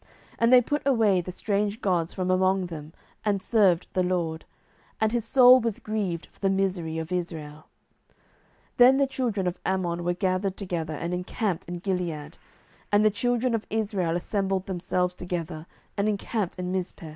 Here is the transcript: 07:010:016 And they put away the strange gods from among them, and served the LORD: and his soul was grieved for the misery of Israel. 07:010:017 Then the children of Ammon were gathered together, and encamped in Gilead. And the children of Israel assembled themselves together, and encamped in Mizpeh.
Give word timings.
07:010:016 0.31 0.35
And 0.39 0.53
they 0.53 0.61
put 0.61 0.81
away 0.87 1.21
the 1.21 1.31
strange 1.31 1.79
gods 1.79 2.11
from 2.11 2.31
among 2.31 2.65
them, 2.65 2.91
and 3.23 3.39
served 3.39 3.85
the 3.93 4.01
LORD: 4.01 4.45
and 4.99 5.11
his 5.11 5.23
soul 5.25 5.59
was 5.59 5.77
grieved 5.79 6.25
for 6.31 6.39
the 6.39 6.49
misery 6.49 6.97
of 6.97 7.11
Israel. 7.11 7.67
07:010:017 8.77 8.77
Then 8.77 8.97
the 8.97 9.05
children 9.05 9.45
of 9.45 9.59
Ammon 9.63 10.03
were 10.03 10.15
gathered 10.15 10.57
together, 10.57 10.95
and 10.95 11.13
encamped 11.13 11.65
in 11.65 11.75
Gilead. 11.77 12.39
And 12.91 13.05
the 13.05 13.11
children 13.11 13.53
of 13.53 13.67
Israel 13.69 14.15
assembled 14.15 14.65
themselves 14.65 15.13
together, 15.13 15.67
and 15.95 16.09
encamped 16.09 16.57
in 16.57 16.71
Mizpeh. 16.71 17.09